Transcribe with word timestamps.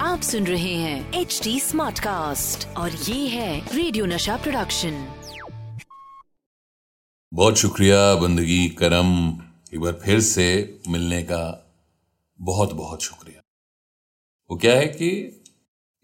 आप 0.00 0.20
सुन 0.22 0.46
रहे 0.46 0.74
हैं 0.74 1.12
एच 1.12 1.40
डी 1.44 1.60
स्मार्ट 1.60 1.98
कास्ट 1.98 2.68
और 2.68 2.92
ये 2.92 3.28
है 3.28 3.76
रेडियो 3.76 4.06
नशा 4.06 4.36
प्रोडक्शन 4.36 5.14
बहुत 7.34 7.56
शुक्रिया 7.56 8.14
बंदगी 8.14 8.68
करम। 8.68 9.40
एक 9.74 9.80
बार 9.80 9.92
फिर 9.92 10.20
से 10.20 10.80
मिलने 10.88 11.22
का 11.22 11.74
बहुत 12.40 12.72
बहुत 12.72 13.02
शुक्रिया। 13.02 13.42
वो 14.50 14.56
क्या 14.56 14.76
है 14.76 14.86
कि 14.86 15.08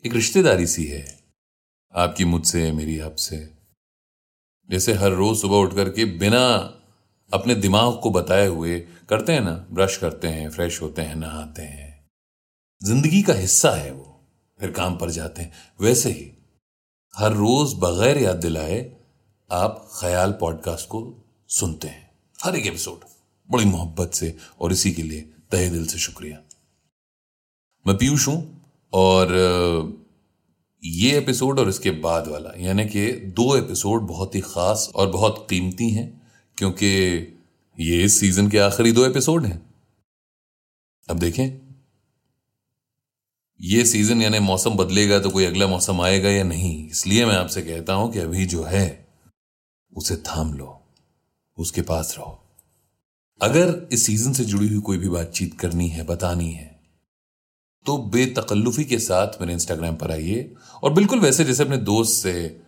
एक 0.07 0.15
रिश्तेदारी 0.15 0.67
सी 0.67 0.85
है 0.85 1.25
आपकी 1.95 2.25
मुझसे, 2.25 2.73
मेरी 2.73 2.99
आपसे। 2.99 3.55
जैसे 4.71 4.93
हर 4.93 5.11
रोज 5.11 5.41
सुबह 5.41 5.57
उठ 5.57 5.75
करके 5.75 6.05
बिना 6.05 6.77
अपने 7.33 7.55
दिमाग 7.55 8.01
को 8.03 8.11
बताए 8.11 8.47
हुए 8.47 8.81
करते 8.81 9.33
हैं 9.33 9.41
ना, 9.41 9.67
ब्रश 9.71 9.97
करते 9.97 10.29
हैं, 10.29 10.51
फ्रेश 10.51 10.83
होते 10.83 11.03
हैं, 11.03 11.15
नहाते 11.15 11.63
हैं। 11.63 12.09
ज़िंदगी 12.85 13.23
का 13.23 13.33
हिस्सा 13.33 13.71
है 13.71 13.93
वो। 13.93 14.21
फिर 14.61 14.71
काम 14.71 14.97
पर 14.97 15.11
जाते 15.11 15.43
हैं। 15.43 15.53
वैसे 15.81 16.11
ही, 16.11 16.33
हर 17.17 17.33
रोज 17.33 17.75
बगैर 17.75 18.19
याद 18.19 18.37
दिलाए 18.37 18.97
आप 19.51 19.89
ख्याल 20.01 20.33
पॉडकास्ट 20.33 20.89
को 20.89 21.29
सुनते 21.49 21.89
हैं। 21.89 22.11
हर 22.45 22.57
एक 22.57 22.67
एपिसोड। 22.67 23.01
बड़ी 23.51 23.65
मोहब्बत 23.65 24.15
से 24.15 24.37
और 24.61 24.73
इसी 24.73 24.93
के 24.93 25.03
लिए 25.03 25.21
तहे 25.51 25.71
दिल 25.71 25.87
से 25.87 25.99
शुक्रिया। 25.99 26.39
मैं 27.87 27.97
पीयूष 27.97 28.29
हूँ 28.29 28.71
और 28.93 29.33
ये 30.85 31.19
एपिसोड 31.19 31.59
और 31.59 31.69
इसके 31.69 31.91
बाद 31.91 32.29
वाला, 32.29 32.53
यानी 32.59 32.85
कि 32.87 33.13
दो 33.13 33.57
एपिसोड 33.57 34.01
बहुत 34.03 34.35
ही 34.35 34.41
खास 34.41 34.91
और 34.95 35.09
बहुत 35.09 35.47
कीमती 35.51 35.91
हैं। 35.91 36.20
क्योंकि 36.61 36.89
ये 37.79 38.03
इस 38.05 38.19
सीज़न 38.21 38.49
के 38.51 38.59
आखिरी 38.59 38.91
दो 38.93 39.05
एपिसोड 39.07 39.45
हैं। 39.47 39.61
अब 41.09 41.19
देखें। 41.19 41.47
ये 43.61 43.85
सीज़न 43.85 44.23
यानी 44.23 44.39
मौसम 44.39 44.75
बदलेगा 44.77 45.19
तो 45.19 45.31
कोई 45.31 45.45
अगला 45.45 45.67
मौसम 45.67 46.01
आएगा 46.01 46.31
या 46.31 46.43
नहीं, 46.45 46.89
इसलिए 46.89 47.27
मैं 47.27 47.37
आपसे 47.37 47.63
कहता 47.63 47.93
हूँ 47.93 48.13
कि 48.13 48.19
अभी 48.19 48.45
जो 48.47 48.63
है, 48.65 49.07
उसे 49.93 50.17
थाम 50.19 50.53
लो, 50.55 50.79
उसके 51.59 51.83
पास 51.83 52.15
रहो। 52.19 52.39
अगर 53.41 53.75
इस 53.93 54.07
सीज़न 54.07 54.33
से 54.33 54.45
जुड़ी 54.45 54.69
हुई 54.69 54.81
कोई 54.83 54.99
भी 54.99 55.09
बातचीत 55.09 55.59
करनी 55.61 55.89
है, 55.89 56.05
बतानी 56.05 56.51
है 56.51 56.69
तो 57.87 57.99
बेतकल्लुफी 58.13 58.85
के 58.85 58.99
साथ 58.99 59.41
मेरे 59.41 59.53
इंस्टाग्राम 59.53 59.97
पर 59.97 60.11
आइए। 60.13 60.55
और 60.83 60.93
बिल्कुल 60.93 61.21
वैसे 61.21 61.45
जैसे 61.45 61.63
अपने 61.63 61.77
दोस्त 61.87 62.23
से, 62.23 62.61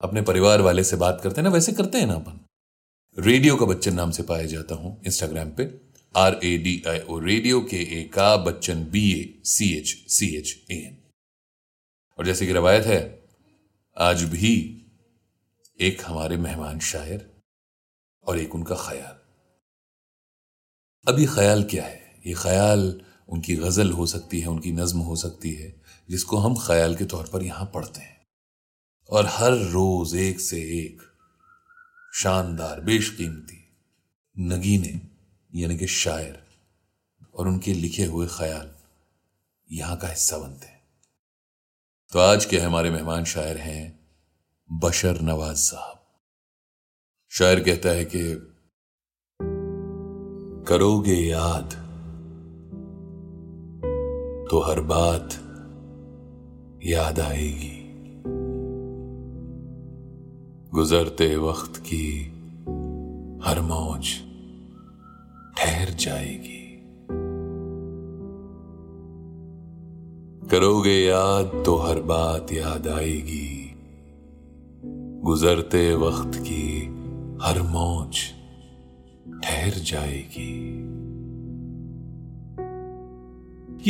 अपने 0.00 0.22
परिवार 0.22 0.60
वाले 0.62 0.84
से 0.84 0.96
बात 0.98 1.20
करते 1.22 1.40
हैं 1.40 1.48
ना, 1.48 1.54
वैसे 1.54 1.72
करते 1.72 1.98
हैं 1.98 2.06
ना 2.06 2.14
अपन। 2.14 2.46
रेडियो 3.16 3.54
का 3.56 3.66
बच्चन 3.66 3.94
नाम 3.94 4.10
से 4.10 4.22
पाया 4.22 4.44
जाता 4.46 4.74
हूँ 4.74 4.90
इंस्टाग्राम 5.06 5.50
पे। 5.50 5.64
R 6.14 6.38
A 6.44 6.56
D 6.58 6.82
I 6.88 6.98
O 7.00 7.18
radio 7.18 7.60
K 7.60 7.76
A 7.76 8.02
का 8.04 8.36
Bachchan 8.36 8.84
B 8.84 9.02
A, 9.12 9.40
C 9.44 9.68
H 9.78 9.88
C 10.08 10.26
H 10.36 10.52
A 10.70 10.74
N. 10.74 10.96
और 12.18 12.26
जैसे 12.26 12.46
कि 12.46 12.52
रवायत 12.52 12.86
है, 12.86 13.28
आज 13.96 14.22
भी 14.24 14.52
एक 15.80 16.02
हमारे 16.06 16.36
मेहमान 16.36 16.78
शायर 16.80 17.28
और 18.24 18.38
एक 18.38 18.54
उनका 18.54 18.76
ख्याल। 18.76 19.18
अब 21.06 21.18
ये 21.18 21.26
ख्याल 21.26 21.64
क्या 21.64 21.84
है? 21.84 22.00
ये 22.26 22.34
ख्याल 22.34 23.00
उनकी 23.28 23.56
गज़ल 23.56 23.90
हो 23.90 24.06
सकती 24.06 24.40
है, 24.40 24.46
उनकी 24.46 24.72
नज्म 24.72 24.98
हो 25.00 25.16
सकती 25.16 25.52
है, 25.52 25.74
जिसको 26.08 26.36
हम 26.36 26.56
ख्याल 26.66 26.96
के 26.96 27.04
तौर 27.04 27.30
पर 27.32 27.42
यहाँ 27.42 27.70
पढ़ते 27.74 28.00
हैं। 28.00 28.18
और 29.10 29.26
हर 29.26 29.52
रोज 29.52 30.16
एक 30.16 30.40
से 30.40 30.62
एक 30.80 31.09
शानदार, 32.12 32.80
बेशकीमती 32.80 33.68
नगीने 34.38 35.00
यानी 35.54 35.78
कि 35.78 35.86
शायर 35.86 36.46
और 37.34 37.48
उनके 37.48 37.74
लिखे 37.74 38.04
हुए 38.04 38.26
ख्याल 38.26 38.70
यहाँ 39.72 39.96
का 39.96 40.08
हिस्सा 40.08 40.38
बनते 40.38 40.66
हैं। 40.66 40.82
तो 42.12 42.18
आज 42.18 42.44
के 42.44 42.58
हमारे 42.58 42.90
मेहमान 42.90 43.24
शायर 43.24 43.58
हैं 43.58 44.00
बशर 44.72 45.20
नवाज़ 45.20 45.56
साहब। 45.56 46.02
शायर 47.30 47.60
कहता 47.60 47.88
है 47.88 48.04
कि, 48.04 48.34
करोगे 50.68 51.14
याद 51.14 51.70
तो 54.50 54.60
हर 54.60 54.80
बात 54.80 55.30
याद 56.84 57.20
आएगी। 57.20 57.79
गुजरते 60.80 61.36
वक्त 61.36 61.76
की 61.76 62.24
हर 63.44 63.60
मौज 63.60 64.06
ठहर 65.58 65.90
जाएगी। 65.90 66.82
करोगे 70.48 71.04
याद 71.04 71.62
तो 71.66 71.76
हर 71.76 72.00
बात 72.02 72.52
याद 72.52 72.88
आएगी। 72.88 73.74
गुजरते 75.22 75.94
वक्त 75.94 76.38
की 76.38 76.86
हर 77.42 77.62
मौज 77.62 78.16
ठहर 79.44 79.72
जाएगी। 79.74 80.70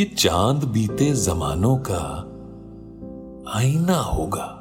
ये 0.01 0.05
चाँद 0.05 0.63
बीते 0.63 1.13
जमानों 1.13 1.77
का 1.77 2.03
आईना 3.59 3.97
होगा। 3.97 4.60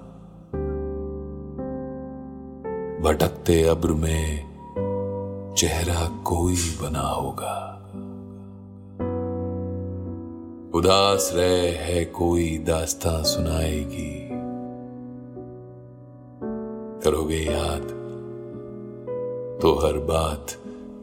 भटकते 3.02 3.62
अब्र 3.62 3.92
में 3.92 4.50
चेहरा 5.56 6.22
कोई 6.22 6.54
बना 6.54 7.00
होगा। 7.00 7.76
उदास 10.74 11.32
रहे 11.34 11.68
है 11.68 12.04
कोई 12.04 12.58
दास्ता 12.58 13.22
सुनाएगी। 13.22 14.28
करोगे 17.04 17.36
याद 17.36 17.82
तो 19.62 19.72
हर 19.74 19.98
बात 19.98 20.46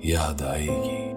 याद 0.05 0.41
आएगी। 0.41 1.13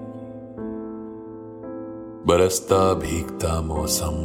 बरसता 2.26 2.94
भीगता 2.94 3.60
मौसम, 3.60 4.16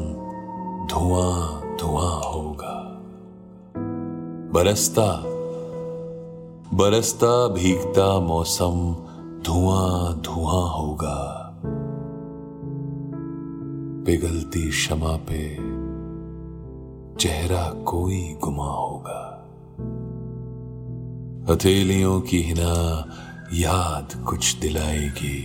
धुआँ 0.88 1.62
धुआँ 1.78 2.32
होगा। 2.32 3.02
बरसता 4.54 5.35
बरसता 6.74 7.48
भीगता 7.48 8.20
मौसम 8.20 8.96
धुआँ 9.46 10.22
धुआँ 10.22 10.70
होगा। 10.70 11.52
पिघलती 14.06 14.70
क्षमा 14.70 15.18
पे 15.18 15.56
चेहरा 17.16 17.70
कोई 17.70 18.38
गुमा 18.44 18.66
होगा। 18.66 19.48
हथेलियों 21.54 22.22
की 22.22 22.42
हिना 22.42 23.06
याद 23.54 24.24
कुछ 24.26 24.60
दिलाएगी। 24.60 25.44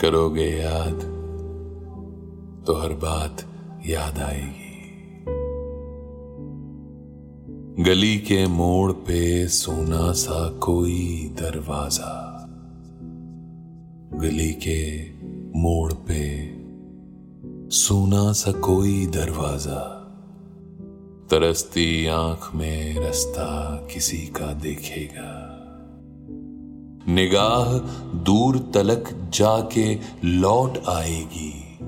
करोगे 0.00 0.48
याद 0.48 1.00
तो 2.66 2.74
हर 2.74 2.92
बात 2.92 3.36
याद 3.86 4.18
आएगी। 4.18 4.61
गली 7.80 8.18
के 8.18 8.46
मोड़ 8.46 8.92
पे 8.92 9.48
सोना 9.48 10.12
सा 10.12 10.48
कोई 10.48 11.34
दरवाज़ा। 11.40 12.46
गली 14.14 14.52
के 14.52 15.10
मोड़ 15.58 15.92
पे 15.92 16.54
सोना 17.70 18.32
सा 18.32 18.52
कोई 18.52 19.06
दरवाज़ा। 19.06 19.98
तरसती 21.30 22.06
आँख 22.06 22.50
में 22.54 23.00
रास्ता 23.00 23.76
किसी 23.94 24.18
का 24.18 24.52
देखेगा। 24.52 25.58
निगाह 27.08 27.78
दूर 28.18 28.70
तलक 28.74 29.30
जाके 29.34 29.98
लौट 30.24 30.78
आएगी। 30.88 31.78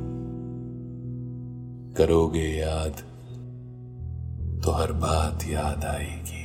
करोगे 1.95 2.49
याद 2.49 3.14
तो 4.65 4.71
हर 4.71 4.93
बात 4.93 5.45
याद 5.45 5.85
आएगी। 5.85 6.43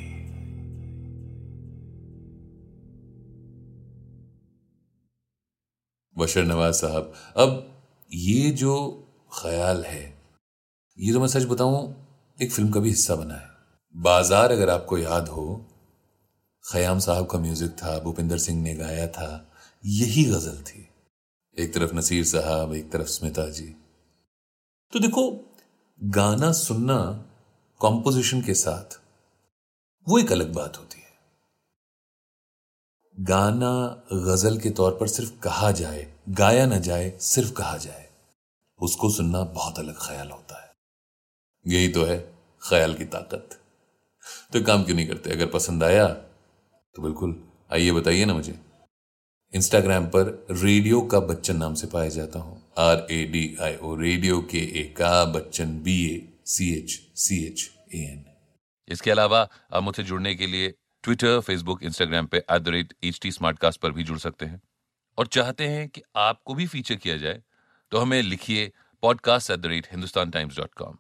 बशर 6.16 6.46
नवाज़ 6.46 6.76
साहब, 6.76 7.14
अब 7.38 7.82
ये 8.14 8.50
जो 8.52 8.76
ख्याल 9.34 9.84
है, 9.84 10.18
ये 10.98 11.14
तो 11.14 11.20
मैं 11.20 11.28
सच 11.28 11.44
बताऊँ, 11.44 11.96
एक 12.42 12.52
फ़िल्म 12.52 12.72
का 12.72 12.80
भी 12.80 12.90
हिस्सा 12.90 13.16
बना 13.16 13.34
है। 13.34 13.50
बाज़ार 13.96 14.52
अगर 14.52 14.70
आपको 14.70 14.98
याद 14.98 15.28
हो, 15.28 15.66
खयाम 16.72 17.00
साहब 17.00 17.26
का 17.26 17.40
म्यूज़िक 17.40 17.72
था, 17.72 18.00
भूपिंदर 18.00 18.38
सिंह 18.38 18.62
ने 18.62 18.74
गाया 18.74 19.08
था, 19.08 19.52
यही 19.86 20.26
गज़ल 20.26 20.62
थी। 20.62 20.90
एक 21.58 21.74
तरफ़ 21.74 21.96
नसीर 21.96 22.26
साहब, 22.26 22.74
एक 22.74 22.92
तरफ़ 22.92 23.08
स्मिता 23.08 23.50
जी। 23.50 23.76
तो 24.94 25.00
देखो, 25.00 25.52
गाना 26.04 26.52
सुनना 26.52 27.26
कॉम्पोजिशन 27.82 28.42
के 28.42 28.54
साथ, 28.54 29.00
वो 30.08 30.18
एक 30.20 30.32
अलग 30.32 30.54
बात 30.54 30.78
होती 30.78 31.00
है। 31.02 31.08
गाना 33.18 33.72
गज़ल 34.14 34.58
के 34.60 34.70
तौर 34.70 34.92
पर 34.92 35.08
सिर्फ़ 35.08 35.40
कहा 35.40 35.72
जाए, 35.72 36.14
गाया 36.30 36.66
ना 36.66 36.78
जाए, 36.78 37.18
सिर्फ़ 37.22 37.52
कहा 37.52 37.78
जाए, 37.78 38.10
उसको 38.80 39.10
सुनना 39.10 39.44
बहुत 39.44 39.80
अलग 39.80 39.96
ख्याल 39.98 40.30
होता 40.30 40.64
है। 40.64 40.72
यही 41.66 41.88
तो 41.88 42.04
है 42.04 42.18
ख्याल 42.62 42.94
की 42.94 43.06
ताकत। 43.06 43.50
तो 44.54 44.64
काम 44.64 44.84
क्यों 44.84 44.96
नहीं 44.96 45.08
करते? 45.08 45.32
अगर 45.32 45.48
पसंद 45.48 45.84
आया 45.84 46.08
तो 46.08 47.02
बिल्कुल, 47.02 47.44
आइए 47.74 47.92
बताइए 47.92 48.26
ना 48.26 48.34
मुझे। 48.34 48.60
इंस्टाग्राम 49.54 50.06
पर 50.06 50.48
रेडियो 50.52 51.02
का 51.02 51.20
बच्चन 51.20 51.58
नाम 51.58 51.74
से 51.74 51.88
पाया 51.88 52.10
जाता 52.10 52.40
हूँ। 52.40 52.62
R 52.78 53.08
A 53.12 53.24
D 53.26 53.56
I 53.62 53.76
O 53.76 53.96
radio 53.96 54.42
K 54.42 54.66
A 54.82 54.84
का 54.98 55.24
Bachchan 55.26 55.80
B 55.84 56.04
A 56.08 56.29
C 56.50 56.74
H 56.74 57.12
C 57.16 57.48
H 57.48 57.70
A 57.96 57.98
N 57.98 58.26
इसके 58.88 59.12
अलावा 59.12 59.50
आप 59.74 59.84
मुझसे 59.84 60.04
जुड़ने 60.04 60.36
के 60.36 60.48
लिए 60.48 60.74
ट्विटर 61.04 61.40
फेसबुक 61.40 61.84
इंस्टाग्राम 61.84 62.26
पे 62.26 62.38
at 62.38 62.62
the 62.62 62.68
rate 62.68 62.94
H 63.04 63.20
T 63.22 63.32
पर 63.82 63.92
भी 63.92 64.04
जुड़ 64.04 64.18
सकते 64.18 64.46
हैं। 64.46 64.62
और 65.18 65.28
चाहते 65.28 65.68
हैं 65.68 65.90
कि 65.90 66.02
आपको 66.16 66.54
भी 66.54 66.68
फीचर 66.68 66.96
किया 66.96 67.18
जाए 67.18 67.44
तो 67.92 67.98
हमें 67.98 68.22
लिखिए 68.22 68.72
podcast 69.02 69.52
at 69.52 69.60
the 69.60 69.66
rate 69.66 69.88
Hindustan 69.92 70.32
Times 70.32 70.58
dot 70.58 70.74
com 70.74 70.98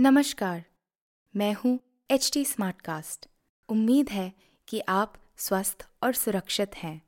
नमस्कार 0.00 0.64
मैं 1.36 1.54
हूँ 1.54 1.80
एच 2.10 2.30
टी 2.34 2.44
कास्ट 2.60 3.28
उम्मीद 3.68 4.08
है 4.08 4.32
कि 4.68 4.80
आप 4.88 5.14
स्वस्थ 5.36 5.88
और 6.02 6.12
सुरक्षित 6.12 6.74
हैं। 6.74 7.07